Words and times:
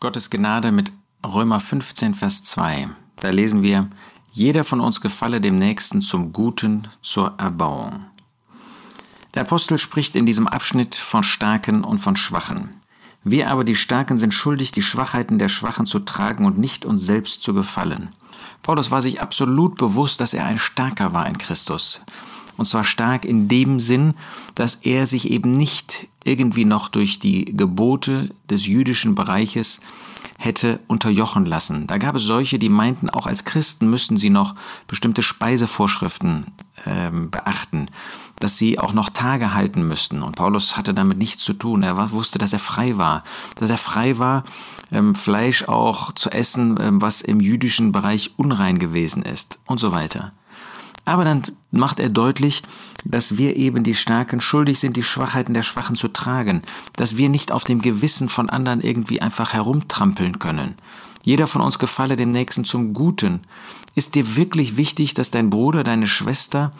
Gottes 0.00 0.30
Gnade 0.30 0.72
mit 0.72 0.92
Römer 1.22 1.60
15, 1.60 2.14
Vers 2.14 2.42
2. 2.42 2.88
Da 3.16 3.28
lesen 3.28 3.62
wir, 3.62 3.90
jeder 4.32 4.64
von 4.64 4.80
uns 4.80 5.02
gefalle 5.02 5.42
dem 5.42 5.58
Nächsten 5.58 6.00
zum 6.00 6.32
Guten, 6.32 6.88
zur 7.02 7.34
Erbauung. 7.36 8.06
Der 9.34 9.42
Apostel 9.42 9.76
spricht 9.76 10.16
in 10.16 10.24
diesem 10.24 10.46
Abschnitt 10.46 10.94
von 10.94 11.22
Starken 11.22 11.84
und 11.84 11.98
von 11.98 12.16
Schwachen. 12.16 12.70
Wir 13.24 13.50
aber, 13.50 13.62
die 13.62 13.76
Starken, 13.76 14.16
sind 14.16 14.32
schuldig, 14.32 14.72
die 14.72 14.80
Schwachheiten 14.80 15.38
der 15.38 15.50
Schwachen 15.50 15.84
zu 15.84 15.98
tragen 15.98 16.46
und 16.46 16.56
nicht 16.56 16.86
uns 16.86 17.02
selbst 17.02 17.42
zu 17.42 17.52
gefallen. 17.52 18.14
Paulus 18.62 18.90
war 18.90 19.02
sich 19.02 19.20
absolut 19.20 19.76
bewusst, 19.76 20.22
dass 20.22 20.32
er 20.32 20.46
ein 20.46 20.56
Starker 20.56 21.12
war 21.12 21.26
in 21.26 21.36
Christus. 21.36 22.00
Und 22.60 22.66
zwar 22.66 22.84
stark 22.84 23.24
in 23.24 23.48
dem 23.48 23.80
Sinn, 23.80 24.12
dass 24.54 24.74
er 24.74 25.06
sich 25.06 25.30
eben 25.30 25.54
nicht 25.54 26.08
irgendwie 26.24 26.66
noch 26.66 26.88
durch 26.88 27.18
die 27.18 27.46
Gebote 27.56 28.28
des 28.50 28.66
jüdischen 28.66 29.14
Bereiches 29.14 29.80
hätte 30.36 30.78
unterjochen 30.86 31.46
lassen. 31.46 31.86
Da 31.86 31.96
gab 31.96 32.16
es 32.16 32.24
solche, 32.24 32.58
die 32.58 32.68
meinten, 32.68 33.08
auch 33.08 33.26
als 33.26 33.46
Christen 33.46 33.88
müssten 33.88 34.18
sie 34.18 34.28
noch 34.28 34.54
bestimmte 34.88 35.22
Speisevorschriften 35.22 36.48
ähm, 36.84 37.30
beachten, 37.30 37.86
dass 38.40 38.58
sie 38.58 38.78
auch 38.78 38.92
noch 38.92 39.08
Tage 39.08 39.54
halten 39.54 39.88
müssten. 39.88 40.20
Und 40.20 40.36
Paulus 40.36 40.76
hatte 40.76 40.92
damit 40.92 41.16
nichts 41.16 41.42
zu 41.42 41.54
tun. 41.54 41.82
Er 41.82 42.12
wusste, 42.12 42.38
dass 42.38 42.52
er 42.52 42.58
frei 42.58 42.98
war, 42.98 43.24
dass 43.54 43.70
er 43.70 43.78
frei 43.78 44.18
war, 44.18 44.44
ähm, 44.92 45.14
Fleisch 45.14 45.66
auch 45.66 46.12
zu 46.12 46.28
essen, 46.28 46.78
ähm, 46.78 47.00
was 47.00 47.22
im 47.22 47.40
jüdischen 47.40 47.90
Bereich 47.90 48.34
unrein 48.36 48.78
gewesen 48.78 49.22
ist 49.22 49.58
und 49.64 49.80
so 49.80 49.92
weiter. 49.92 50.32
Aber 51.04 51.24
dann 51.24 51.42
macht 51.70 51.98
er 52.00 52.08
deutlich, 52.08 52.62
dass 53.04 53.36
wir 53.36 53.56
eben 53.56 53.82
die 53.82 53.94
Starken 53.94 54.40
schuldig 54.40 54.78
sind, 54.78 54.96
die 54.96 55.02
Schwachheiten 55.02 55.54
der 55.54 55.62
Schwachen 55.62 55.96
zu 55.96 56.08
tragen, 56.08 56.62
dass 56.96 57.16
wir 57.16 57.28
nicht 57.28 57.52
auf 57.52 57.64
dem 57.64 57.80
Gewissen 57.80 58.28
von 58.28 58.50
anderen 58.50 58.80
irgendwie 58.80 59.22
einfach 59.22 59.52
herumtrampeln 59.52 60.38
können. 60.38 60.74
Jeder 61.22 61.46
von 61.46 61.62
uns 61.62 61.78
gefalle 61.78 62.16
dem 62.16 62.30
Nächsten 62.30 62.64
zum 62.64 62.94
Guten. 62.94 63.40
Ist 63.94 64.14
dir 64.14 64.36
wirklich 64.36 64.76
wichtig, 64.76 65.14
dass 65.14 65.30
dein 65.30 65.50
Bruder, 65.50 65.84
deine 65.84 66.06
Schwester 66.06 66.72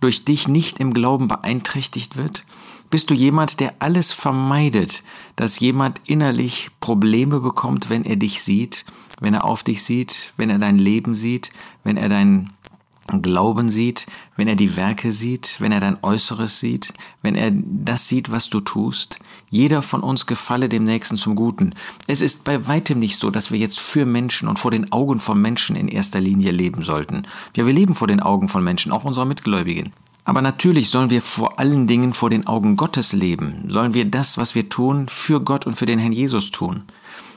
durch 0.00 0.24
dich 0.24 0.48
nicht 0.48 0.78
im 0.80 0.94
Glauben 0.94 1.28
beeinträchtigt 1.28 2.16
wird? 2.16 2.44
Bist 2.90 3.10
du 3.10 3.14
jemand, 3.14 3.60
der 3.60 3.74
alles 3.78 4.12
vermeidet, 4.12 5.02
dass 5.36 5.60
jemand 5.60 6.00
innerlich 6.06 6.70
Probleme 6.80 7.40
bekommt, 7.40 7.88
wenn 7.88 8.04
er 8.04 8.16
dich 8.16 8.42
sieht, 8.42 8.84
wenn 9.20 9.34
er 9.34 9.44
auf 9.44 9.64
dich 9.64 9.82
sieht, 9.82 10.32
wenn 10.36 10.50
er 10.50 10.58
dein 10.58 10.78
Leben 10.78 11.14
sieht, 11.14 11.52
wenn 11.84 11.96
er 11.96 12.08
dein 12.08 12.50
Glauben 13.20 13.68
sieht, 13.68 14.06
wenn 14.36 14.48
er 14.48 14.56
die 14.56 14.76
Werke 14.76 15.12
sieht, 15.12 15.56
wenn 15.58 15.72
er 15.72 15.80
dein 15.80 16.02
Äußeres 16.02 16.60
sieht, 16.60 16.94
wenn 17.20 17.34
er 17.34 17.50
das 17.52 18.08
sieht, 18.08 18.30
was 18.30 18.48
du 18.48 18.60
tust. 18.60 19.18
Jeder 19.50 19.82
von 19.82 20.00
uns 20.00 20.26
gefalle 20.26 20.70
dem 20.70 20.84
Nächsten 20.84 21.18
zum 21.18 21.36
Guten. 21.36 21.74
Es 22.06 22.22
ist 22.22 22.44
bei 22.44 22.66
weitem 22.66 22.98
nicht 23.00 23.18
so, 23.18 23.30
dass 23.30 23.50
wir 23.50 23.58
jetzt 23.58 23.80
für 23.80 24.06
Menschen 24.06 24.48
und 24.48 24.58
vor 24.58 24.70
den 24.70 24.90
Augen 24.92 25.20
von 25.20 25.42
Menschen 25.42 25.76
in 25.76 25.88
erster 25.88 26.20
Linie 26.20 26.52
leben 26.52 26.84
sollten. 26.84 27.24
Ja, 27.56 27.66
wir 27.66 27.74
leben 27.74 27.94
vor 27.94 28.08
den 28.08 28.20
Augen 28.20 28.48
von 28.48 28.64
Menschen, 28.64 28.92
auch 28.92 29.04
unserer 29.04 29.26
Mitgläubigen. 29.26 29.92
Aber 30.24 30.40
natürlich 30.40 30.88
sollen 30.88 31.10
wir 31.10 31.20
vor 31.20 31.58
allen 31.58 31.86
Dingen 31.86 32.12
vor 32.12 32.30
den 32.30 32.46
Augen 32.46 32.76
Gottes 32.76 33.12
leben. 33.12 33.64
Sollen 33.68 33.92
wir 33.92 34.04
das, 34.04 34.38
was 34.38 34.54
wir 34.54 34.68
tun, 34.68 35.08
für 35.08 35.40
Gott 35.40 35.66
und 35.66 35.74
für 35.74 35.86
den 35.86 35.98
Herrn 35.98 36.12
Jesus 36.12 36.50
tun. 36.52 36.84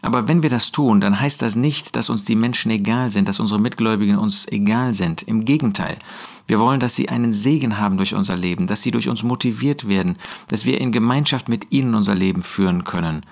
Aber 0.00 0.28
wenn 0.28 0.42
wir 0.42 0.50
das 0.50 0.70
tun, 0.70 1.00
dann 1.00 1.20
heißt 1.20 1.42
das 1.42 1.56
nicht, 1.56 1.96
dass 1.96 2.08
uns 2.08 2.22
die 2.22 2.36
Menschen 2.36 2.70
egal 2.70 3.10
sind, 3.10 3.28
dass 3.28 3.40
unsere 3.40 3.60
Mitgläubigen 3.60 4.18
uns 4.18 4.46
egal 4.48 4.94
sind. 4.94 5.22
Im 5.22 5.44
Gegenteil. 5.44 5.98
Wir 6.46 6.60
wollen, 6.60 6.80
dass 6.80 6.94
sie 6.94 7.08
einen 7.08 7.32
Segen 7.32 7.78
haben 7.78 7.96
durch 7.96 8.14
unser 8.14 8.36
Leben, 8.36 8.66
dass 8.66 8.82
sie 8.82 8.90
durch 8.90 9.08
uns 9.08 9.22
motiviert 9.22 9.88
werden, 9.88 10.16
dass 10.48 10.64
wir 10.64 10.80
in 10.80 10.92
Gemeinschaft 10.92 11.48
mit 11.48 11.72
ihnen 11.72 11.94
unser 11.94 12.14
Leben 12.14 12.42
führen 12.42 12.84
können. 12.84 13.22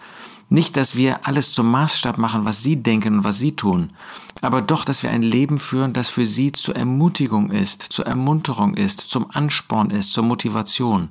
Nicht, 0.48 0.76
dass 0.76 0.94
wir 0.94 1.26
alles 1.26 1.50
zum 1.50 1.70
Maßstab 1.70 2.18
machen, 2.18 2.44
was 2.44 2.62
sie 2.62 2.76
denken 2.76 3.18
und 3.18 3.24
was 3.24 3.38
sie 3.38 3.56
tun, 3.56 3.90
aber 4.42 4.62
doch, 4.62 4.84
dass 4.84 5.02
wir 5.02 5.10
ein 5.10 5.22
Leben 5.22 5.58
führen, 5.58 5.92
das 5.92 6.08
für 6.08 6.26
sie 6.26 6.52
zur 6.52 6.76
Ermutigung 6.76 7.50
ist, 7.50 7.82
zur 7.82 8.06
Ermunterung 8.06 8.74
ist, 8.74 9.00
zum 9.00 9.28
Ansporn 9.30 9.90
ist, 9.90 10.12
zur 10.12 10.22
Motivation 10.22 11.08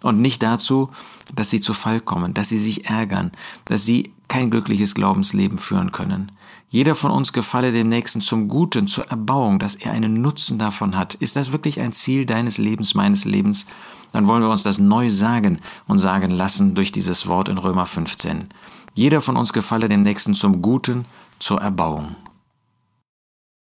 und 0.00 0.20
nicht 0.20 0.42
dazu, 0.42 0.88
dass 1.34 1.50
sie 1.50 1.60
zu 1.60 1.74
Fall 1.74 2.00
kommen, 2.00 2.32
dass 2.32 2.48
sie 2.48 2.58
sich 2.58 2.88
ärgern, 2.88 3.32
dass 3.66 3.84
sie 3.84 4.14
kein 4.28 4.50
glückliches 4.50 4.94
Glaubensleben 4.94 5.58
führen 5.58 5.92
können. 5.92 6.32
Jeder 6.70 6.94
von 6.94 7.10
uns 7.10 7.32
gefalle 7.32 7.72
dem 7.72 7.88
Nächsten 7.88 8.20
zum 8.20 8.48
Guten, 8.48 8.86
zur 8.86 9.06
Erbauung, 9.06 9.58
dass 9.58 9.74
er 9.74 9.92
einen 9.92 10.20
Nutzen 10.20 10.58
davon 10.58 10.98
hat. 10.98 11.14
Ist 11.14 11.34
das 11.36 11.50
wirklich 11.50 11.80
ein 11.80 11.94
Ziel 11.94 12.26
deines 12.26 12.58
Lebens, 12.58 12.94
meines 12.94 13.24
Lebens? 13.24 13.66
Dann 14.12 14.26
wollen 14.26 14.42
wir 14.42 14.50
uns 14.50 14.64
das 14.64 14.78
neu 14.78 15.10
sagen 15.10 15.60
und 15.86 15.98
sagen 15.98 16.30
lassen 16.30 16.74
durch 16.74 16.92
dieses 16.92 17.26
Wort 17.26 17.48
in 17.48 17.58
Römer 17.58 17.86
15. 17.86 18.48
Jeder 18.94 19.20
von 19.20 19.36
uns 19.36 19.52
gefalle 19.52 19.88
dem 19.88 20.02
Nächsten 20.02 20.34
zum 20.34 20.60
Guten, 20.60 21.06
zur 21.38 21.60
Erbauung. 21.60 22.16